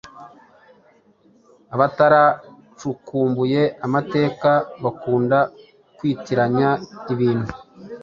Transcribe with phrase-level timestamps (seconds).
[1.73, 4.49] Abataracukumbuye amateka,
[4.83, 5.37] bakunda
[5.97, 6.69] kwitiranya
[7.13, 7.53] ibintu